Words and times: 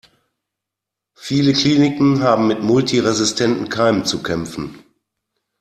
Viele 1.15 1.53
Kliniken 1.53 2.23
haben 2.23 2.47
mit 2.47 2.63
multiresistenten 2.63 3.69
Keimen 3.69 4.03
zu 4.03 4.23
kämpfen. 4.23 4.83